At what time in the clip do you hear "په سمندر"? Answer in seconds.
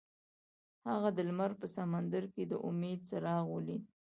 1.61-2.23